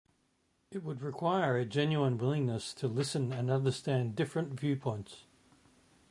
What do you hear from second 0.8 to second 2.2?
would require a genuine